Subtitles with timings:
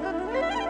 [0.00, 0.63] 짜잔.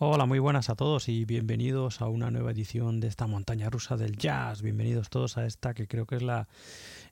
[0.00, 3.96] Hola, muy buenas a todos y bienvenidos a una nueva edición de esta montaña rusa
[3.96, 4.62] del jazz.
[4.62, 6.46] Bienvenidos todos a esta que creo que es la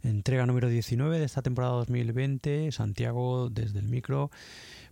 [0.05, 2.71] entrega número 19 de esta temporada 2020.
[2.71, 4.31] Santiago desde el micro.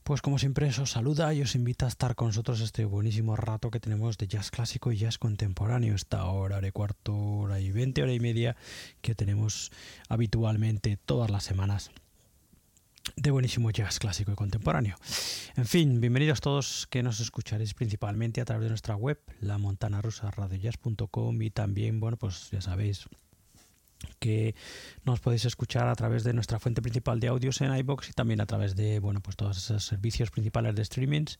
[0.02, 3.70] Pues como siempre os saluda y os invita a estar con nosotros este buenísimo rato
[3.70, 5.94] que tenemos de jazz clásico y jazz contemporáneo.
[5.94, 8.56] Esta hora de cuarto, hora y veinte, hora y media
[9.02, 9.70] que tenemos
[10.08, 11.93] habitualmente todas las semanas
[13.17, 14.97] de buenísimo jazz clásico y contemporáneo.
[15.56, 20.01] En fin, bienvenidos todos que nos escucharéis principalmente a través de nuestra web, la montana
[20.03, 23.09] rusa radiojazz.com y también, bueno, pues ya sabéis
[24.19, 24.55] que
[25.05, 28.41] nos podéis escuchar a través de nuestra fuente principal de audios en iBox y también
[28.41, 31.39] a través de, bueno, pues todos esos servicios principales de streamings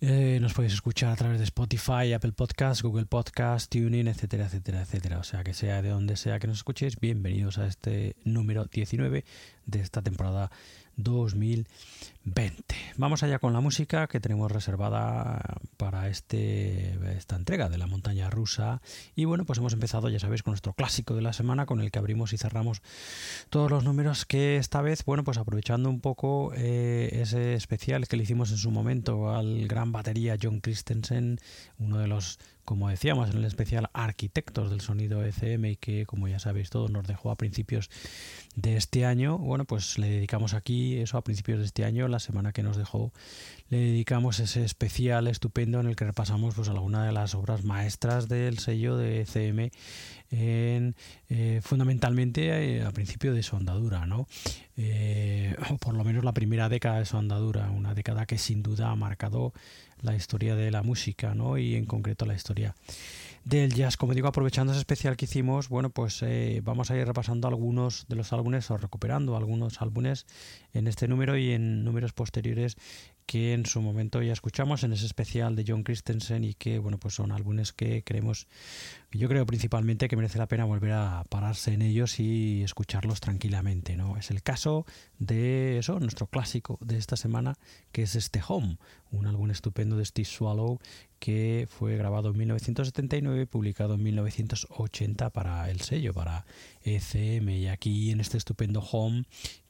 [0.00, 4.82] eh, nos podéis escuchar a través de Spotify, Apple Podcasts, Google Podcasts, TuneIn, etcétera, etcétera,
[4.82, 5.18] etcétera.
[5.18, 9.24] O sea, que sea de donde sea que nos escuchéis, bienvenidos a este número 19
[9.66, 10.50] de esta temporada
[12.24, 12.74] 2020.
[12.96, 18.30] Vamos allá con la música que tenemos reservada para este, esta entrega de la montaña
[18.30, 18.80] rusa.
[19.14, 21.90] Y bueno, pues hemos empezado, ya sabéis, con nuestro clásico de la semana, con el
[21.90, 22.82] que abrimos y cerramos
[23.50, 28.16] todos los números que esta vez, bueno, pues aprovechando un poco eh, ese especial que
[28.16, 31.38] le hicimos en su momento al gran batería John Christensen,
[31.78, 32.38] uno de los
[32.68, 36.90] como decíamos en el especial Arquitectos del Sonido ECM y que como ya sabéis todos
[36.90, 37.88] nos dejó a principios
[38.56, 42.18] de este año, bueno pues le dedicamos aquí eso a principios de este año, la
[42.18, 43.12] semana que nos dejó,
[43.70, 48.28] le dedicamos ese especial estupendo en el que repasamos pues alguna de las obras maestras
[48.28, 49.26] del sello de
[50.30, 50.94] en,
[51.28, 54.28] eh, fundamentalmente eh, a principio de su andadura, ¿no?
[54.76, 58.62] Eh, o por lo menos la primera década de su andadura, una década que sin
[58.62, 59.52] duda ha marcado
[60.02, 61.58] la historia de la música, ¿no?
[61.58, 62.74] Y en concreto la historia
[63.44, 63.96] del jazz.
[63.96, 68.06] Como digo, aprovechando ese especial que hicimos, bueno, pues eh, vamos a ir repasando algunos
[68.08, 70.26] de los álbumes o recuperando algunos álbumes
[70.72, 72.76] en este número y en números posteriores
[73.28, 76.96] que en su momento ya escuchamos en ese especial de John Christensen y que bueno
[76.96, 78.46] pues son álbumes que creemos
[79.12, 83.98] yo creo principalmente que merece la pena volver a pararse en ellos y escucharlos tranquilamente
[83.98, 84.86] no es el caso
[85.18, 87.58] de eso nuestro clásico de esta semana
[87.92, 88.78] que es este Home
[89.10, 90.78] un álbum estupendo de Steve Swallow
[91.18, 96.46] que fue grabado en 1979 y publicado en 1980 para el sello para
[96.82, 99.24] ECM y aquí en este estupendo Home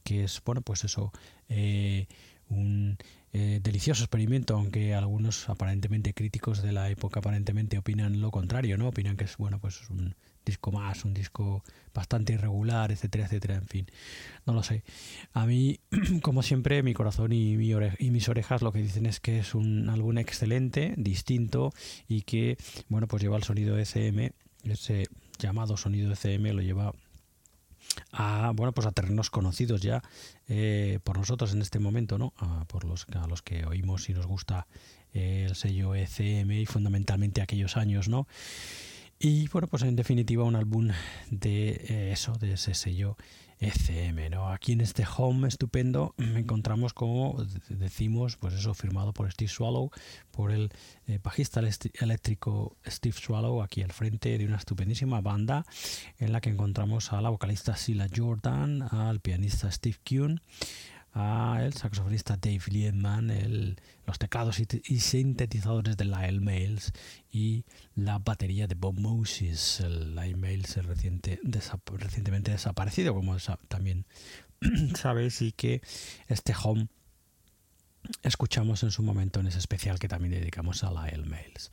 [0.05, 1.11] que es bueno pues eso
[1.49, 2.07] eh,
[2.47, 2.97] un
[3.31, 8.87] eh, delicioso experimento, aunque algunos aparentemente críticos de la época aparentemente opinan lo contrario, ¿no?
[8.87, 10.15] Opinan que es bueno, pues un
[10.45, 11.63] disco más, un disco
[11.93, 13.85] bastante irregular, etcétera, etcétera, en fin.
[14.45, 14.83] No lo sé.
[15.33, 15.79] A mí,
[16.23, 19.53] como siempre, mi corazón y, mi y mis orejas lo que dicen es que es
[19.53, 21.71] un álbum excelente, distinto
[22.07, 24.31] y que, bueno, pues lleva el sonido ECM,
[24.63, 26.93] ese llamado sonido ECM lo lleva
[28.11, 30.01] a bueno pues a terrenos conocidos ya
[30.47, 32.33] eh, por nosotros en este momento no
[32.67, 34.67] por los a los que oímos y nos gusta
[35.13, 38.27] eh, el sello ECM y fundamentalmente aquellos años no
[39.19, 40.89] y bueno pues en definitiva un álbum
[41.29, 43.17] de eh, eso de ese sello
[43.59, 44.49] ECM, ¿no?
[44.49, 49.91] Aquí en este home estupendo encontramos como decimos, pues eso firmado por Steve Swallow,
[50.31, 50.71] por el
[51.07, 55.65] eh, bajista eléctrico Steve Swallow, aquí al frente de una estupendísima banda
[56.19, 60.41] en la que encontramos a la vocalista Sila Jordan, al pianista Steve Kuhn,
[61.19, 66.93] a el saxofonista Dave Liebman, el, los teclados y, sintetizadores de Lyle Mails
[67.31, 69.81] y la batería de Bob Moses.
[69.81, 71.39] El Lyle reciente,
[71.97, 74.05] recientemente desaparecido, como también
[74.95, 75.81] sabéis, y que
[76.27, 76.87] este home
[78.23, 81.71] escuchamos en su momento en ese especial que también dedicamos a Lyle Mails.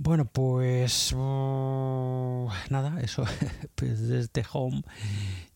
[0.00, 3.24] Bueno, pues oh, nada, eso,
[3.74, 4.82] pues desde home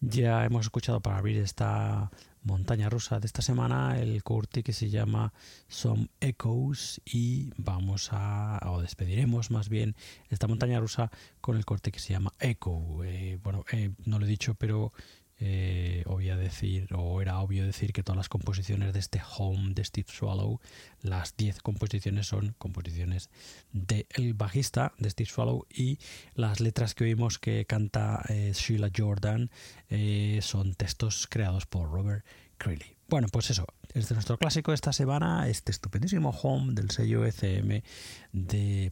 [0.00, 2.10] ya hemos escuchado para abrir esta
[2.44, 5.32] montaña rusa de esta semana, el corte que se llama
[5.68, 9.94] Some Echoes y vamos a, o despediremos más bien
[10.28, 13.04] esta montaña rusa con el corte que se llama Echo.
[13.04, 14.92] Eh, bueno, eh, no lo he dicho, pero
[15.38, 19.84] eh, obvio decir, o era obvio decir que todas las composiciones de este Home de
[19.84, 20.60] Steve Swallow,
[21.00, 23.30] las 10 composiciones son composiciones
[23.72, 25.98] del bajista de Steve Swallow y
[26.34, 29.50] las letras que oímos que canta eh, Sheila Jordan
[29.90, 32.24] eh, son textos creados por Robert
[32.58, 32.96] Creeley.
[33.08, 37.82] Bueno, pues eso, es nuestro clásico esta semana, este estupendísimo Home del sello ECM,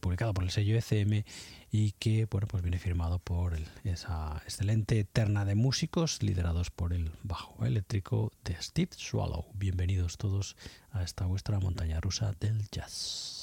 [0.01, 1.25] publicado por el sello ECM
[1.71, 7.13] y que bueno, pues viene firmado por esa excelente terna de músicos liderados por el
[7.23, 9.47] bajo eléctrico de Steve Swallow.
[9.55, 10.57] Bienvenidos todos
[10.93, 13.40] a esta vuestra montaña rusa del jazz.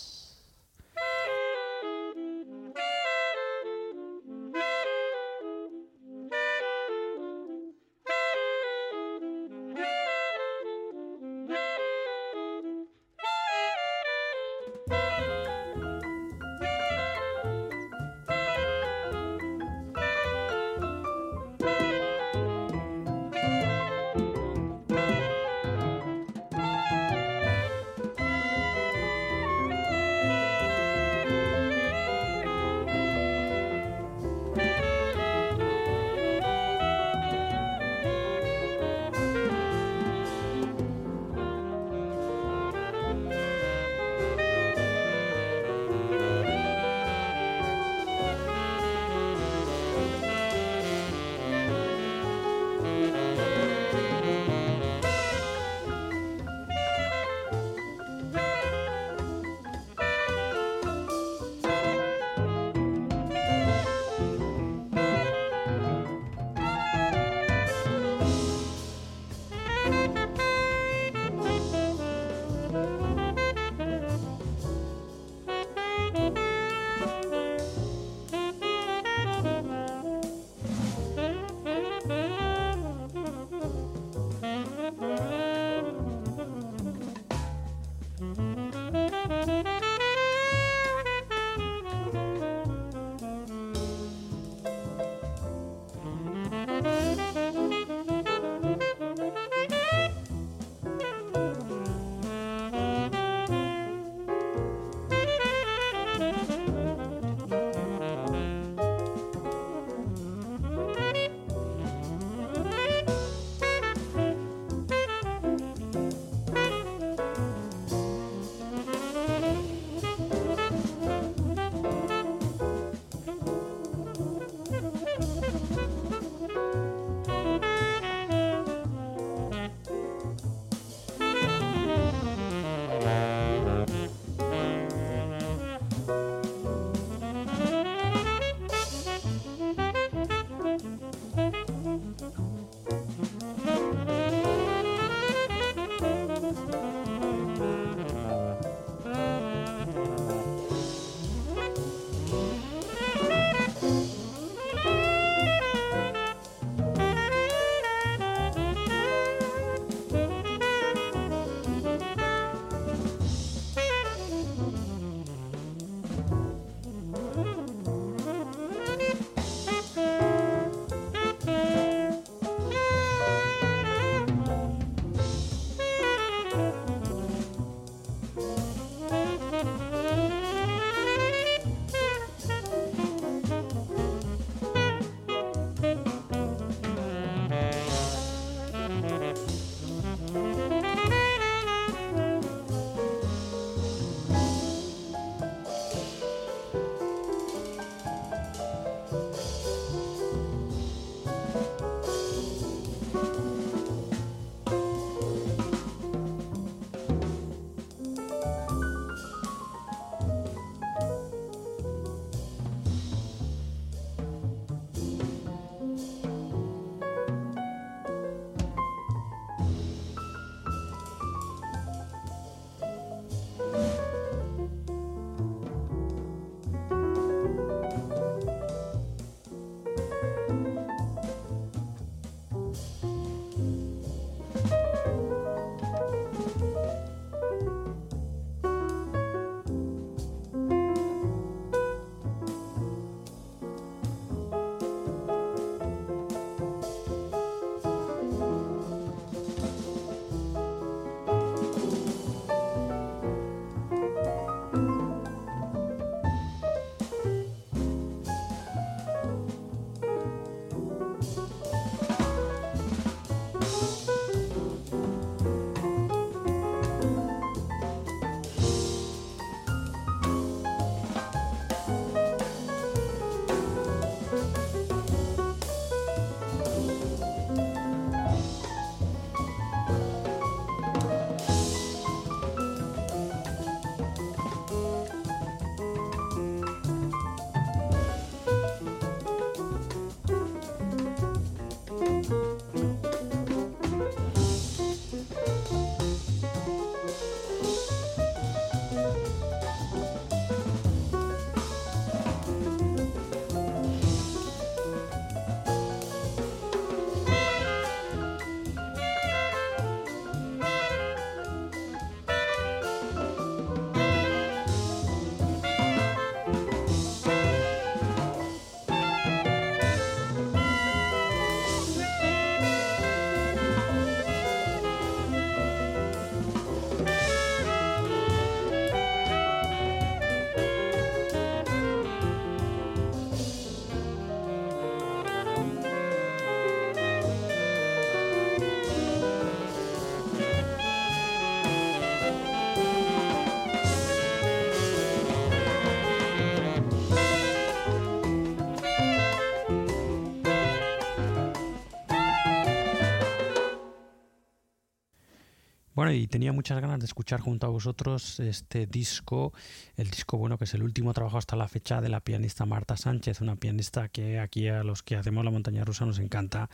[356.11, 359.53] Y tenía muchas ganas de escuchar junto a vosotros este disco,
[359.95, 362.95] el disco bueno que es el último trabajo hasta la fecha de la pianista Marta
[362.95, 366.69] Sánchez, una pianista que aquí a los que hacemos la montaña rusa nos encanta,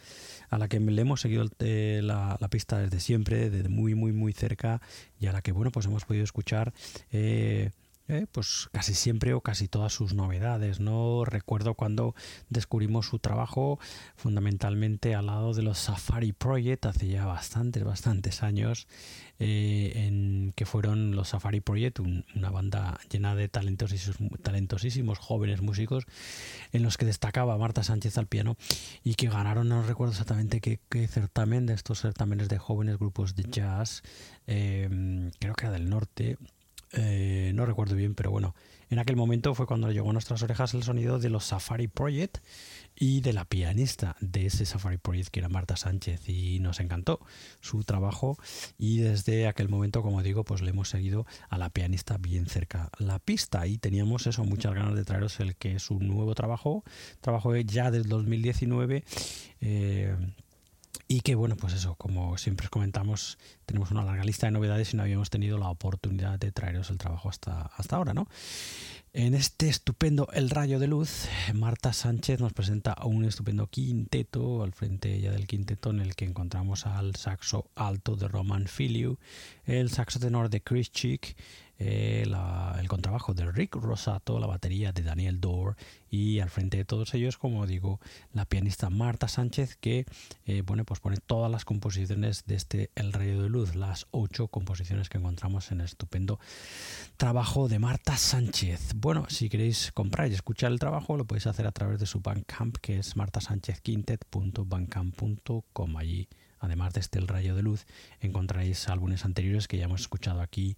[0.49, 4.81] a la que le hemos seguido la, pista desde siempre, desde muy muy muy cerca
[5.19, 6.73] y a la que bueno pues hemos podido escuchar
[7.11, 7.71] eh,
[8.09, 10.79] eh, pues casi siempre o casi todas sus novedades.
[10.79, 12.15] No recuerdo cuando
[12.49, 13.79] descubrimos su trabajo
[14.15, 18.87] fundamentalmente al lado de los Safari Project hace ya bastantes, bastantes años,
[19.39, 26.05] eh, en que fueron los Safari Project, una banda llena de talentosísimos, talentosísimos jóvenes músicos
[26.71, 28.57] en los que destacaba Marta Sánchez al piano
[29.03, 33.43] y que ganaron, no recuerdo exactamente qué, certamen de estos certámenes de jóvenes grupos de
[33.43, 34.03] jazz,
[34.45, 36.37] eh, creo que era del norte
[36.93, 38.55] eh, no recuerdo bien, pero bueno,
[38.89, 42.37] en aquel momento fue cuando llegó a nuestras orejas el sonido de los Safari Project
[42.95, 47.19] y de la pianista de ese Safari Project que era Marta Sánchez y nos encantó
[47.59, 48.37] su trabajo.
[48.77, 52.91] Y desde aquel momento como digo pues le hemos seguido a la pianista bien cerca
[52.99, 53.65] la pista.
[53.65, 56.83] Y teníamos eso muchas ganas de traeros el que es un nuevo trabajo
[57.21, 59.03] trabajo ya del 2019
[59.61, 60.15] eh,
[61.07, 64.93] y que bueno, pues eso, como siempre os comentamos, tenemos una larga lista de novedades
[64.93, 68.27] y no habíamos tenido la oportunidad de traeros el trabajo hasta, hasta ahora, ¿no?
[69.15, 74.73] En este estupendo El Rayo de Luz, Marta Sánchez nos presenta un estupendo quinteto, al
[74.73, 79.19] frente ya del quinteto en el que encontramos al saxo alto de Roman Filiu,
[79.65, 81.35] el saxo tenor de Chris Chick,
[81.85, 82.23] eh,
[82.79, 85.75] el contrabajo de Rick Rosato, la batería de Daniel Dorr
[86.09, 87.99] y al frente de todos ellos, como digo,
[88.31, 90.05] la pianista Marta Sánchez que
[90.45, 95.09] eh, pues pone todas las composiciones de este El Rayo de Luz, las ocho composiciones
[95.09, 96.39] que encontramos en el estupendo
[97.17, 98.93] trabajo de Marta Sánchez.
[98.95, 102.21] Bueno, si queréis comprar y escuchar el trabajo, lo podéis hacer a través de su
[102.21, 105.97] Bandcamp, que es martasanchezquintet.bandcamp.com.
[105.97, 107.85] Allí, además de este El Rayo de Luz,
[108.21, 110.77] encontraréis álbumes anteriores que ya hemos escuchado aquí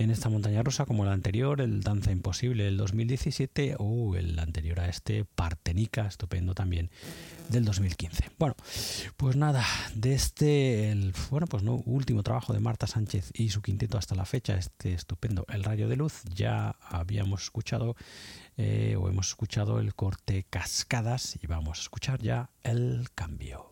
[0.00, 4.80] en esta montaña rusa, como el anterior, el Danza Imposible del 2017 o el anterior
[4.80, 6.90] a este, Partenica, estupendo también,
[7.50, 8.30] del 2015.
[8.38, 8.54] Bueno,
[9.18, 9.62] pues nada,
[9.94, 14.14] de este, el, bueno, pues no, último trabajo de Marta Sánchez y su quinteto hasta
[14.14, 17.94] la fecha, este estupendo El Rayo de Luz, ya habíamos escuchado
[18.56, 23.69] eh, o hemos escuchado el corte Cascadas y vamos a escuchar ya el cambio.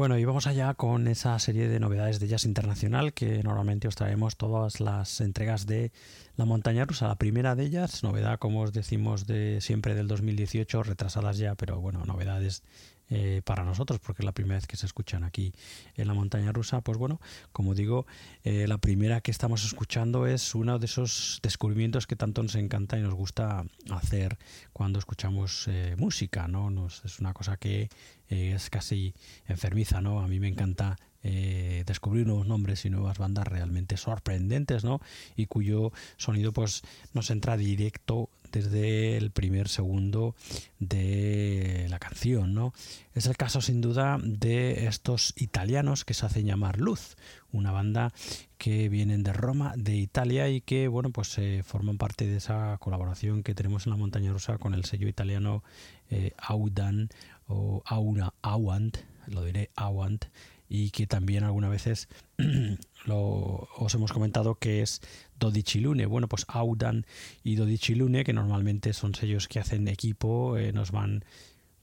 [0.00, 3.96] Bueno, y vamos allá con esa serie de novedades de jazz internacional que normalmente os
[3.96, 5.92] traemos todas las entregas de
[6.36, 7.06] la montaña rusa.
[7.06, 11.82] La primera de ellas, novedad como os decimos de siempre del 2018, retrasadas ya, pero
[11.82, 12.62] bueno, novedades
[13.12, 15.52] eh, para nosotros, porque es la primera vez que se escuchan aquí
[15.96, 16.80] en la montaña rusa.
[16.80, 17.20] Pues bueno,
[17.52, 18.06] como digo,
[18.44, 22.96] eh, la primera que estamos escuchando es uno de esos descubrimientos que tanto nos encanta
[22.98, 24.38] y nos gusta hacer
[24.72, 26.86] cuando escuchamos eh, música, ¿no?
[26.86, 27.88] Es una cosa que
[28.28, 29.12] es casi
[29.46, 30.20] enfermiza, ¿no?
[30.20, 35.00] A mí me encanta descubrir nuevos nombres y nuevas bandas realmente sorprendentes, ¿no?
[35.36, 40.34] Y cuyo sonido pues nos entra directo desde el primer segundo
[40.78, 42.72] de la canción, ¿no?
[43.14, 47.16] Es el caso sin duda de estos italianos que se hacen llamar Luz,
[47.52, 48.12] una banda
[48.58, 52.76] que vienen de Roma, de Italia y que, bueno, pues eh, forman parte de esa
[52.78, 55.62] colaboración que tenemos en la montaña rusa con el sello italiano
[56.10, 57.08] eh, Audan
[57.46, 60.26] o Aura Awant, lo diré Awant,
[60.72, 62.08] y que también algunas veces
[63.04, 65.02] lo, os hemos comentado que es
[65.38, 66.06] Dodichilune.
[66.06, 67.06] Bueno, pues Audan
[67.42, 71.24] y Dodichilune, que normalmente son sellos que hacen equipo, eh, nos van,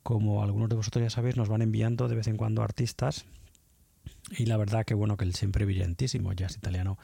[0.04, 3.26] como algunos de vosotros ya sabéis, nos van enviando de vez en cuando artistas.
[4.38, 6.98] Y la verdad que bueno, que el siempre brillantísimo jazz italiano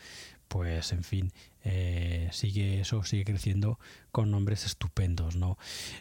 [0.53, 1.31] pues en fin,
[1.63, 3.79] eh, sigue eso, sigue creciendo
[4.11, 5.57] con nombres estupendos, ¿no?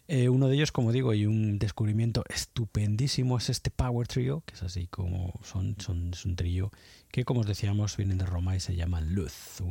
[0.09, 4.55] Eh, uno de ellos, como digo, y un descubrimiento estupendísimo es este Power Trio, que
[4.55, 6.71] es así como son, son es un trío
[7.11, 9.63] que, como os decíamos, vienen de Roma y se llama Luz,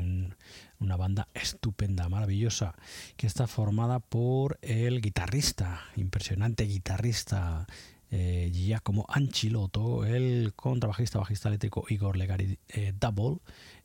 [0.79, 2.73] una banda estupenda, maravillosa,
[3.17, 7.67] que está formada por el guitarrista, impresionante guitarrista
[8.09, 12.57] eh, Giacomo Anchilotto, el contrabajista, bajista eléctrico Igor Legari
[12.99, 13.41] Double,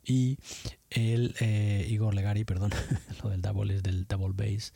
[0.06, 0.38] y
[0.90, 2.70] el eh, Igor Legari, perdón,
[3.22, 4.72] lo del double es del double bass,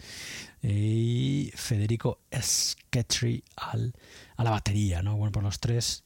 [0.62, 3.94] y Federico Sketri al,
[4.36, 5.16] a la batería, ¿no?
[5.16, 6.02] Bueno, por los tres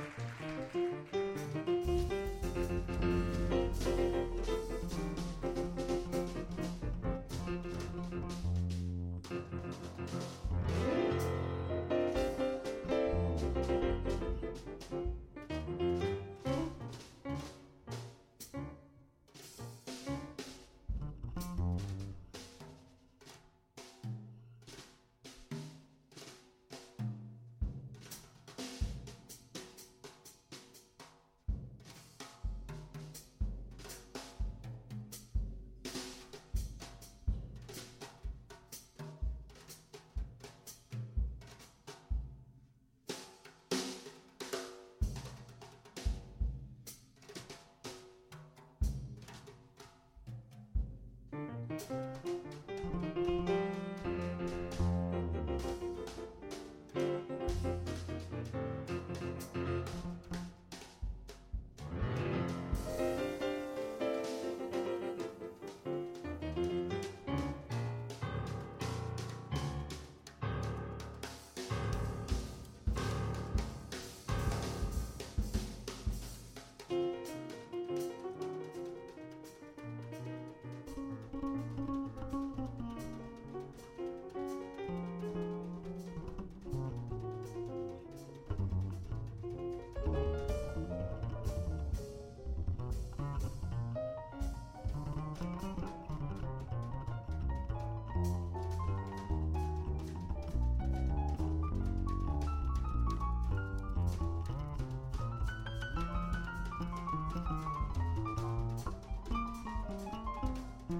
[0.00, 0.14] Thank
[2.10, 2.19] you.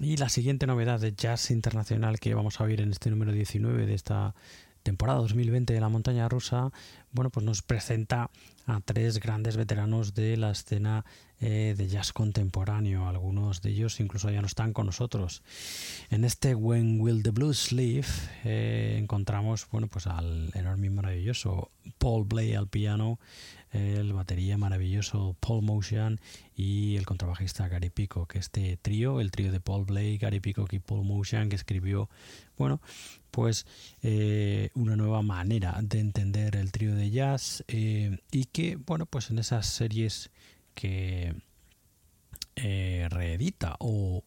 [0.00, 3.86] Y la siguiente novedad de jazz internacional que vamos a oír en este número 19
[3.86, 4.34] de esta
[4.82, 6.72] temporada 2020 de la montaña rusa,
[7.12, 8.30] bueno, pues nos presenta
[8.66, 11.04] a tres grandes veteranos de la escena
[11.40, 13.08] eh, de jazz contemporáneo.
[13.08, 15.42] Algunos de ellos incluso ya no están con nosotros.
[16.10, 18.04] En este When Will the Blues Sleep
[18.44, 23.20] eh, encontramos, bueno, pues al enorme y maravilloso Paul Blay al piano,
[23.74, 26.20] el batería maravilloso Paul Motion
[26.54, 28.36] y el contrabajista Gary Peacock.
[28.36, 32.08] Este trío, el trío de Paul Blake, Gary Peacock y Paul Motion, que escribió,
[32.56, 32.80] bueno,
[33.32, 33.66] pues
[34.02, 39.30] eh, una nueva manera de entender el trío de jazz eh, y que, bueno, pues
[39.30, 40.30] en esas series
[40.74, 41.34] que
[42.54, 44.22] eh, reedita o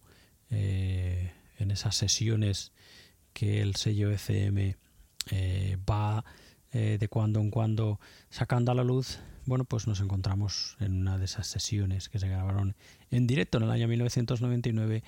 [0.49, 2.71] en esas sesiones
[3.33, 4.77] que el sello FM
[5.89, 6.23] va
[6.71, 11.25] de cuando en cuando sacando a la luz, bueno, pues nos encontramos en una de
[11.25, 12.75] esas sesiones que se grabaron
[13.09, 15.03] en directo en el año 1999,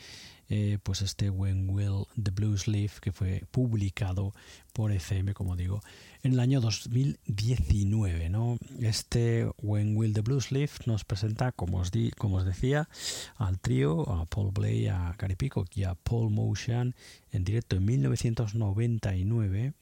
[0.48, 4.34] eh, pues este When Will the Blues Leave, que fue publicado
[4.72, 5.82] por FM, como digo,
[6.24, 8.30] en el año 2019.
[8.30, 8.58] ¿no?
[8.80, 12.88] Este When Will the Blues Leave nos presenta, como os, di, como os decía,
[13.36, 16.96] al trío, a Paul Blay, a Gary Peacock y a Paul Motion
[17.32, 19.74] en directo en 1999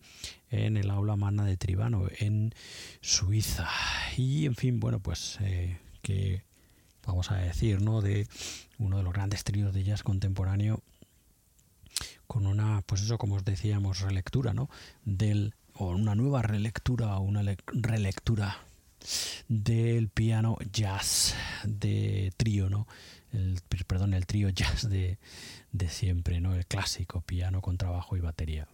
[0.50, 2.54] en el aula magna de Tribano en
[3.02, 3.70] Suiza.
[4.18, 6.44] Y en fin, bueno, pues eh, que
[7.06, 8.02] vamos a decir, ¿no?
[8.02, 8.28] De
[8.80, 10.82] uno de los grandes tríos de jazz contemporáneo
[12.28, 14.70] con una, pues eso, como os decíamos, relectura, ¿no?
[15.06, 17.44] Del, o una nueva relectura o una
[17.74, 18.58] relectura
[19.48, 22.88] del piano jazz de trío, ¿no?
[23.34, 25.18] El, perdón, el trío jazz de,
[25.72, 26.56] de siempre, ¿no?
[26.56, 28.68] El clásico piano con trabajo y batería.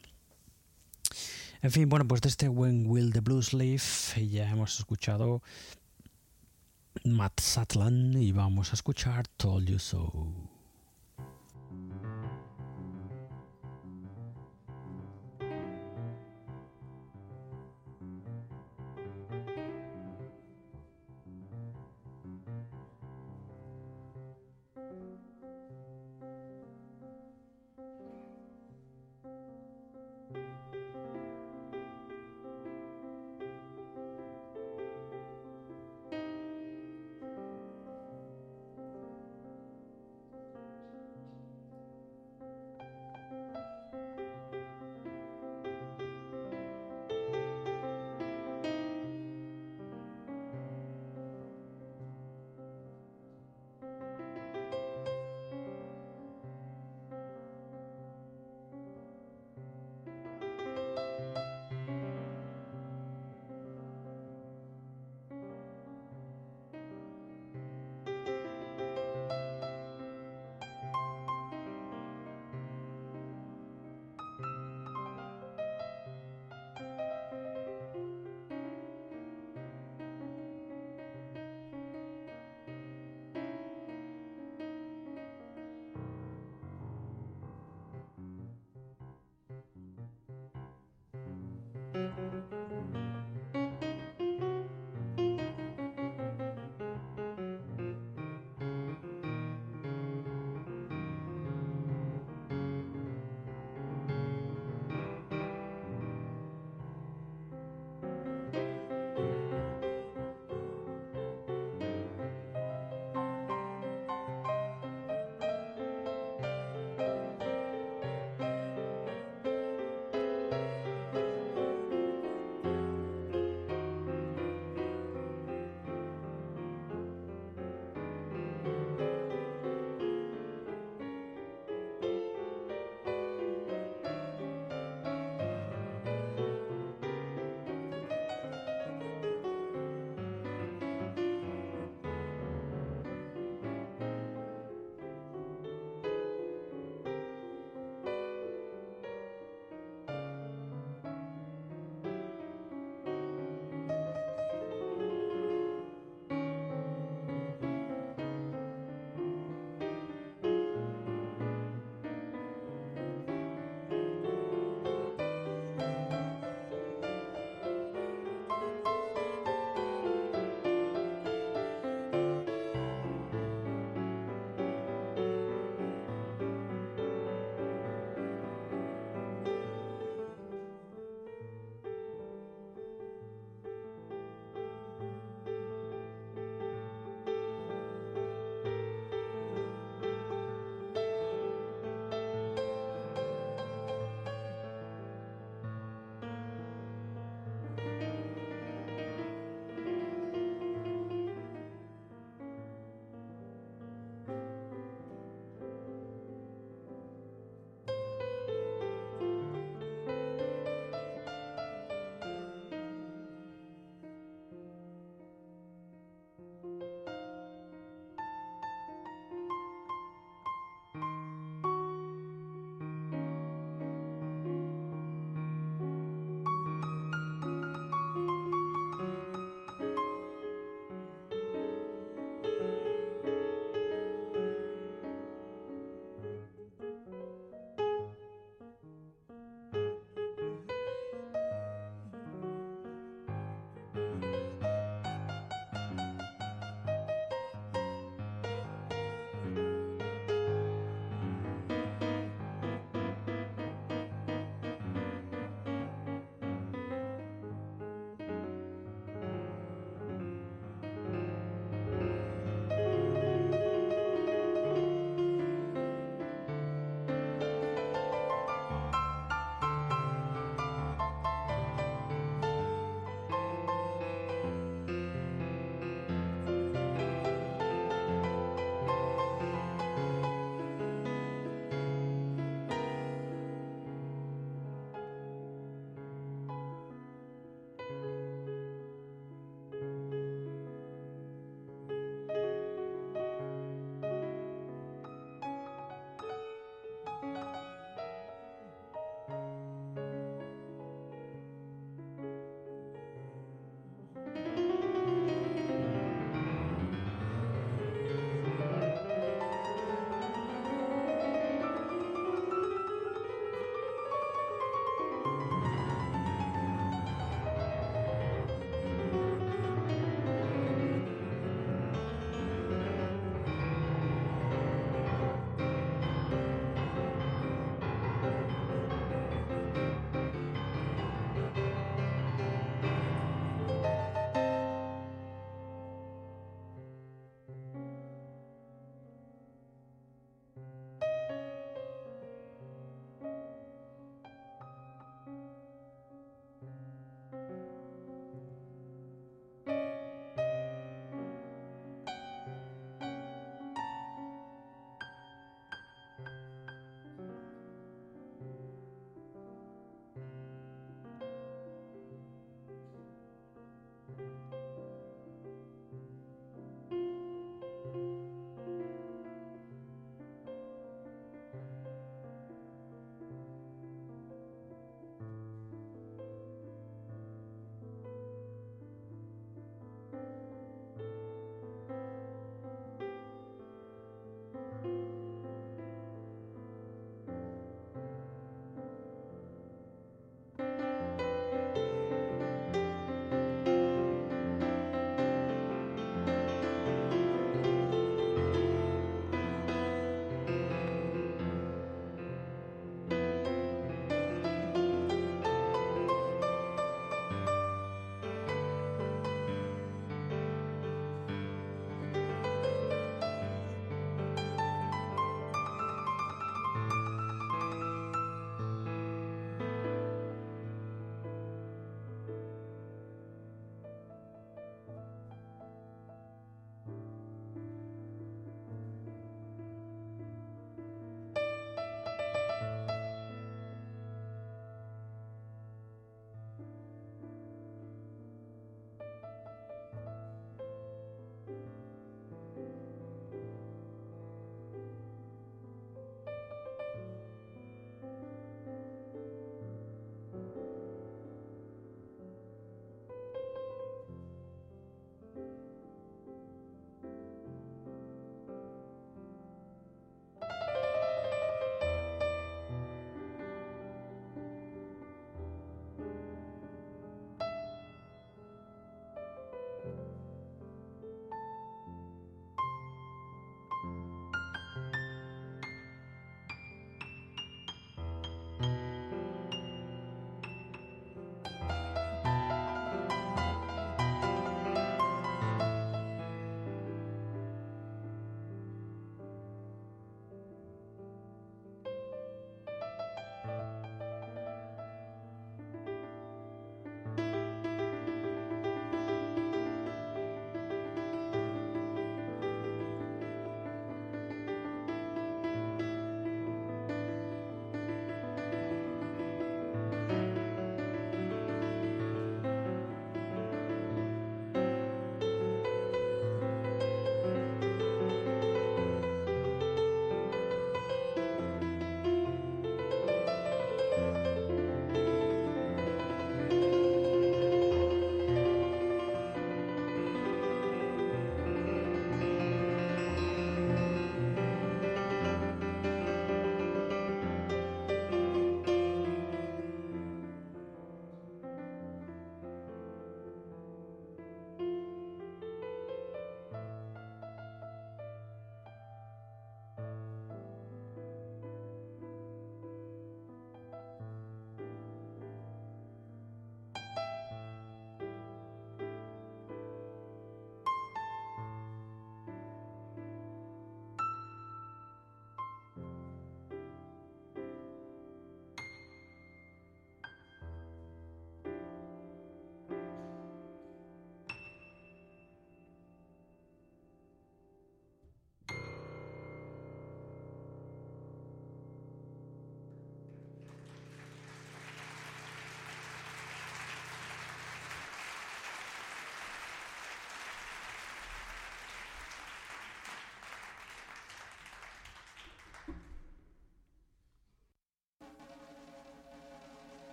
[1.63, 5.41] En fin, bueno, pues de este When Will the Blues Leaf ya hemos escuchado
[7.05, 10.52] Matt Satlan y vamos a escuchar Told You So.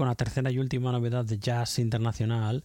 [0.00, 2.64] Con la tercera y última novedad de jazz internacional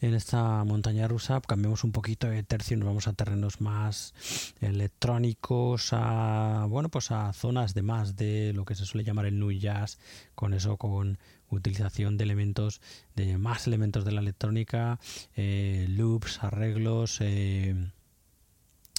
[0.00, 4.14] en esta montaña rusa, cambiamos un poquito de tercio y nos vamos a terrenos más
[4.60, 9.40] electrónicos, a bueno pues a zonas de más de lo que se suele llamar el
[9.40, 9.98] new jazz,
[10.36, 11.18] con eso con
[11.50, 12.80] utilización de elementos
[13.16, 15.00] de más elementos de la electrónica,
[15.34, 17.18] eh, loops, arreglos.
[17.20, 17.74] Eh,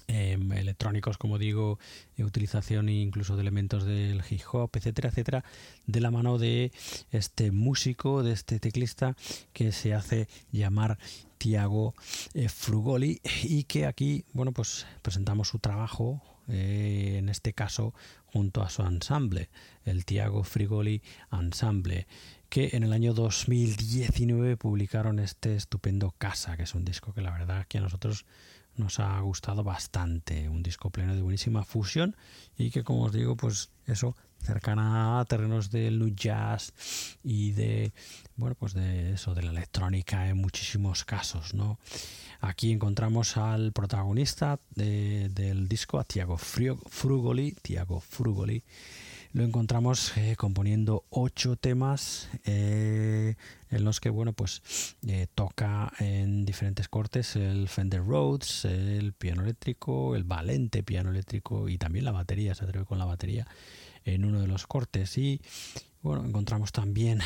[0.10, 1.80] Em, electrónicos, como digo,
[2.18, 5.44] utilización incluso de elementos del hip hop, etcétera, etcétera,
[5.86, 6.72] de la mano de
[7.12, 9.18] este músico, de este teclista
[9.52, 10.98] que se hace llamar
[11.38, 11.94] Tiago
[12.34, 17.94] eh, Frugoli y que aquí, bueno, pues presentamos su trabajo, eh, en este caso
[18.26, 19.50] junto a su ensamble,
[19.84, 21.02] el Tiago Frigoli
[21.34, 22.08] Ensemble,
[22.48, 27.32] que en el año 2019 publicaron este estupendo Casa, que es un disco que la
[27.32, 28.26] verdad que a nosotros
[28.78, 30.50] nos ha gustado bastante.
[30.50, 32.16] Un disco pleno de buenísima fusión
[32.58, 36.74] y que, como os digo, pues eso, cercana a terrenos del jazz
[37.24, 37.92] y de,
[38.36, 41.80] bueno, pues de eso, de la electrónica en muchísimos casos, ¿no?
[42.40, 48.64] Aquí encontramos al protagonista del disco, a Tiago Frugoli, Tiago Frugoli,
[49.34, 53.36] lo encontramos eh, componiendo ocho temas eh,
[53.70, 59.44] en los que bueno pues eh, toca en diferentes cortes el Fender Rhodes, el piano
[59.44, 63.48] eléctrico, el Valente piano eléctrico y también la batería, se atreve con la batería
[64.06, 65.18] en uno de los cortes.
[65.18, 65.42] Y
[66.02, 67.20] bueno, encontramos también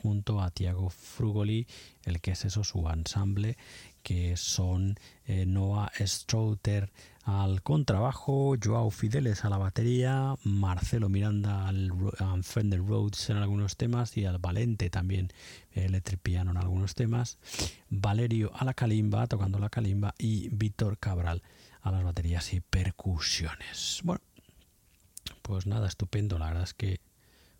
[0.00, 1.66] junto a Tiago Frugoli
[2.04, 3.56] el que es eso su ensamble
[4.04, 6.92] que son Noah Strouter
[7.24, 11.90] al contrabajo, Joao Fideles a la batería, Marcelo Miranda al,
[12.42, 15.32] Fender Rhodes en algunos temas y al Valente también
[15.72, 17.38] electric piano en algunos temas,
[17.88, 21.42] Valerio a la calimba, tocando la calimba y Víctor Cabral
[21.80, 24.00] a las baterías y percusiones.
[24.04, 24.20] Bueno,
[25.40, 26.38] pues nada, estupendo.
[26.38, 27.00] La verdad es que,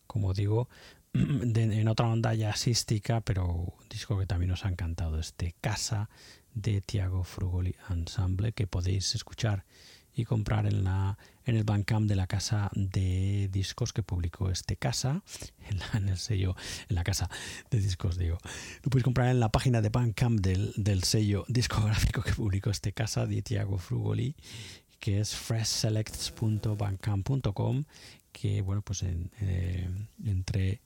[0.06, 0.68] como digo,
[1.14, 6.10] en otra onda jazzística, pero un disco que también nos ha encantado, este Casa
[6.54, 9.64] de Tiago Frugoli Ensemble, que podéis escuchar
[10.16, 14.76] y comprar en, la, en el Bandcamp de la casa de discos que publicó este
[14.76, 15.22] casa,
[15.94, 16.56] en, el sello,
[16.88, 17.30] en la casa
[17.70, 18.38] de discos, digo.
[18.82, 22.92] Lo podéis comprar en la página de Bandcamp del, del sello discográfico que publicó este
[22.92, 24.36] casa de Tiago Frugoli,
[25.00, 27.84] que es freshselects.bandcamp.com,
[28.32, 29.88] que bueno, pues eh,
[30.24, 30.80] entre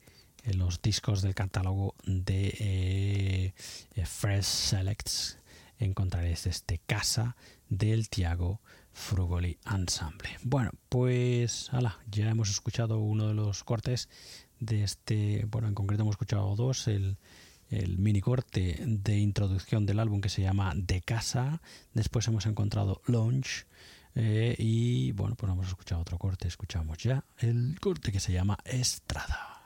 [0.53, 3.53] los discos del catálogo de
[3.95, 5.37] eh, Fresh Selects
[5.79, 7.35] encontraréis este casa
[7.69, 8.61] del Tiago
[8.91, 10.29] Frugoli Ensemble.
[10.43, 11.71] Bueno, pues
[12.11, 14.09] ya hemos escuchado uno de los cortes
[14.59, 17.17] de este, bueno, en concreto hemos escuchado dos, el,
[17.69, 21.61] el mini corte de introducción del álbum que se llama De Casa,
[21.93, 23.65] después hemos encontrado Launch
[24.15, 28.57] eh, y bueno, pues hemos escuchado otro corte, escuchamos ya el corte que se llama
[28.65, 29.58] Estrada.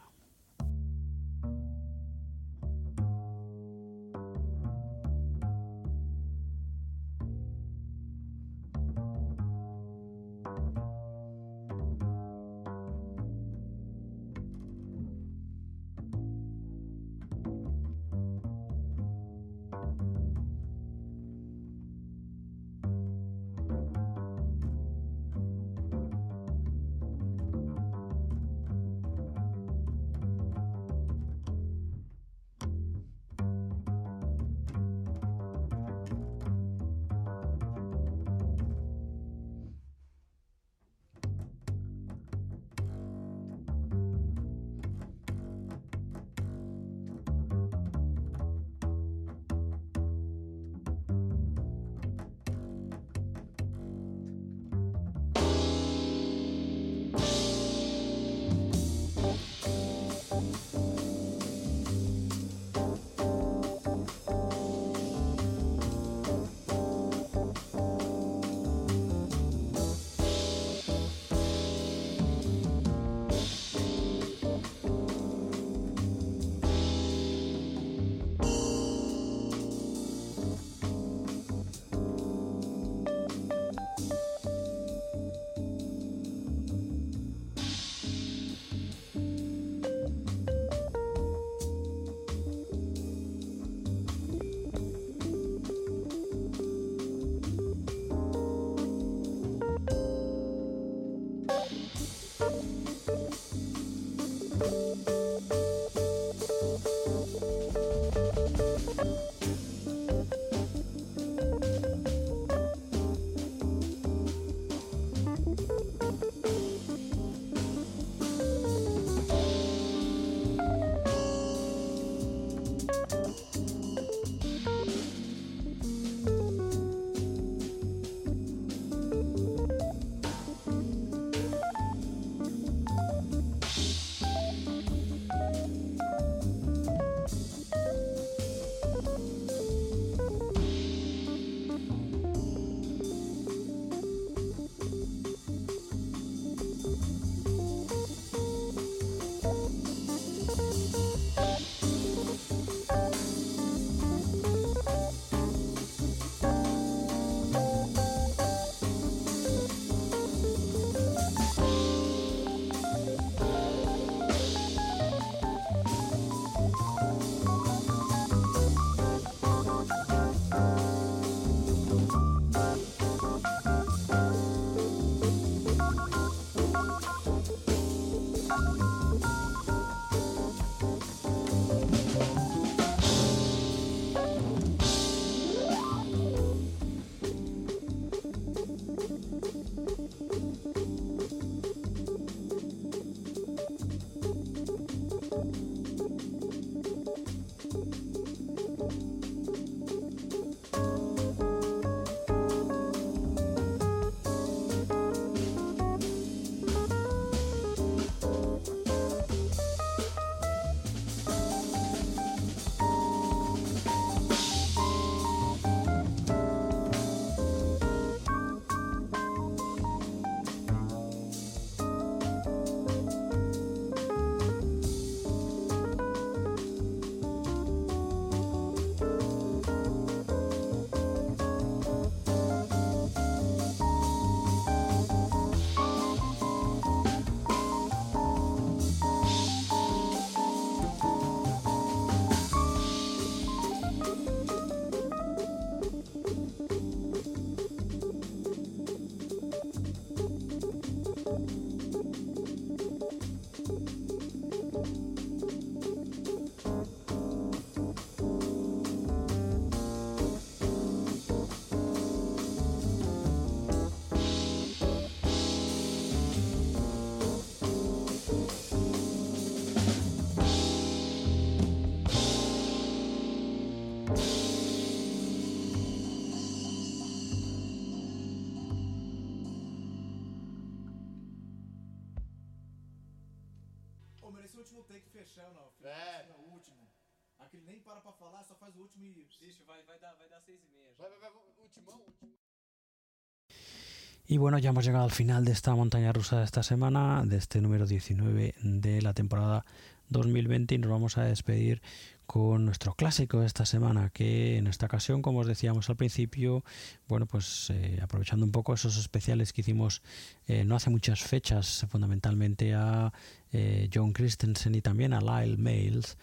[294.33, 297.37] Y bueno, ya hemos llegado al final de esta montaña rusa de esta semana, de
[297.37, 299.63] este número 19 de la temporada
[300.09, 301.83] 2020 y nos vamos a despedir
[302.25, 306.63] con nuestro clásico de esta semana, que en esta ocasión, como os decíamos al principio,
[307.07, 310.01] bueno, pues eh, aprovechando un poco esos especiales que hicimos
[310.47, 313.13] eh, no hace muchas fechas, fundamentalmente a
[313.51, 316.17] eh, John Christensen y también a Lyle Mails,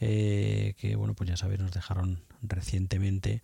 [0.00, 3.40] eh, que bueno, pues ya sabéis, nos dejaron recientemente.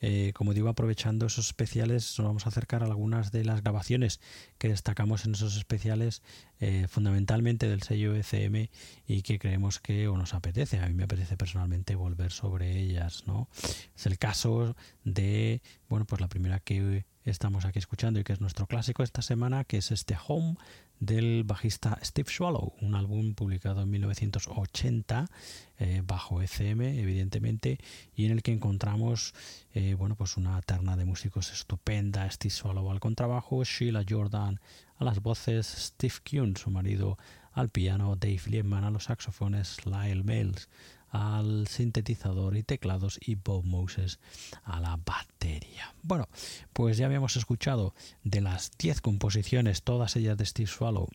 [0.00, 4.20] Eh, como digo, aprovechando esos especiales, nos vamos a acercar a algunas de las grabaciones
[4.58, 6.22] que destacamos en esos especiales,
[6.60, 8.68] eh, fundamentalmente del sello ECM
[9.06, 10.78] y que creemos que o nos apetece.
[10.78, 13.48] A mí me apetece personalmente volver sobre ellas, ¿no?
[13.96, 18.40] Es el caso de, bueno, pues la primera que estamos aquí escuchando y que es
[18.40, 20.56] nuestro clásico esta semana, que es este Home
[21.00, 25.26] del bajista Steve Swallow, un álbum publicado en 1980
[25.78, 27.78] eh, bajo ECM, evidentemente,
[28.16, 29.34] y en el que encontramos
[29.74, 34.60] eh, bueno, pues una terna de músicos estupenda, Steve Swallow al contrabajo, Sheila Jordan
[34.96, 37.18] a las voces, Steve Kuhn, su marido,
[37.52, 40.68] al piano, Dave Liebman a los saxofones, Lyle Mills
[41.10, 44.18] al sintetizador y teclados y Bob Moses
[44.64, 45.94] a la batería.
[46.02, 46.28] Bueno,
[46.72, 47.94] pues ya habíamos escuchado
[48.24, 51.08] de las 10 composiciones, todas ellas de Steve Swallow,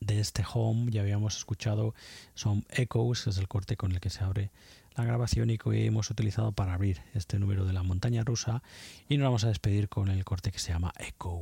[0.00, 1.94] de este home ya habíamos escuchado
[2.34, 4.50] son Echoes, que es el corte con el que se abre
[4.94, 8.62] la grabación y que hemos utilizado para abrir este número de la montaña rusa
[9.08, 11.40] y nos vamos a despedir con el corte que se llama Echo.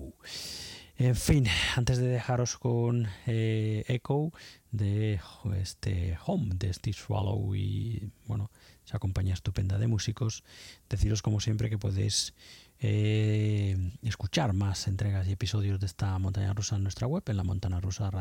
[0.97, 4.33] En fin, antes de dejaros con eh, Echo
[4.71, 5.19] de
[5.61, 8.53] este Home de Steve Swallow y bueno,
[8.87, 10.45] esa compañía estupenda de músicos,
[10.89, 12.33] deciros como siempre que podéis
[12.79, 17.45] eh, escuchar más entregas y episodios de esta montaña rusa en nuestra web, en la
[17.45, 18.13] montana rusa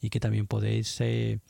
[0.00, 1.40] y que también podéis eh,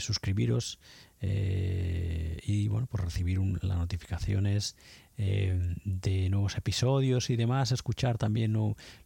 [0.00, 0.80] suscribiros
[1.20, 4.74] y bueno, pues recibir las notificaciones
[5.20, 8.52] eh, de nuevos episodios y demás, escuchar también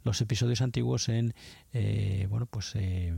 [0.04, 1.34] los episodios antiguos en
[1.72, 3.16] eh, bueno, pues eh,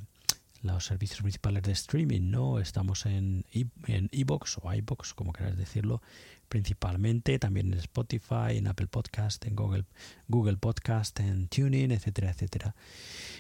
[0.62, 2.60] los servicios principales de streaming, ¿no?
[2.60, 6.02] Estamos en iBox o iBox, como queráis decirlo,
[6.48, 9.84] principalmente, también en Spotify, en Apple Podcast, en Google,
[10.28, 12.74] Google Podcast, en TuneIn, etcétera, etcétera,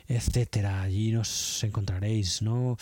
[0.08, 0.82] etcétera.
[0.82, 2.76] Allí nos encontraréis, ¿no?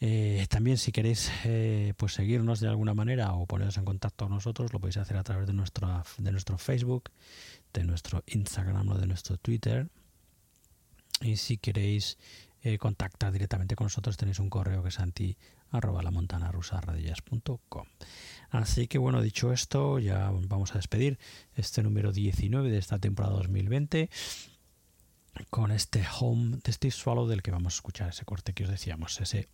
[0.00, 4.34] Eh, también si queréis eh, pues seguirnos de alguna manera o poneros en contacto con
[4.34, 7.10] nosotros, lo podéis hacer a través de, nuestra, de nuestro Facebook,
[7.72, 9.88] de nuestro Instagram o de nuestro Twitter.
[11.20, 12.16] Y si queréis
[12.62, 15.36] eh, contactar directamente con nosotros, tenéis un correo que es anti
[15.70, 16.80] arroba la montana rusa
[18.50, 21.18] Así que bueno, dicho esto, ya vamos a despedir
[21.54, 24.10] este número 19 de esta temporada 2020
[25.48, 28.70] con este home de Steve Swallow del que vamos a escuchar ese corte que os
[28.70, 29.48] decíamos, ese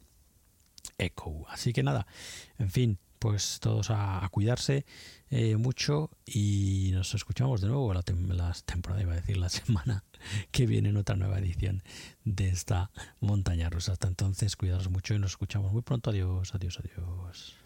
[0.99, 1.47] echo.
[1.49, 2.07] Así que nada,
[2.59, 4.85] en fin, pues todos a, cuidarse
[5.31, 10.05] eh, mucho y nos escuchamos de nuevo la, tem- temporada, iba a decir la semana
[10.51, 11.83] que viene en otra nueva edición
[12.25, 12.91] de esta
[13.21, 13.93] montaña rusa.
[13.93, 16.11] Hasta entonces, cuidaros mucho y nos escuchamos muy pronto.
[16.11, 17.66] Adiós, adiós, adiós.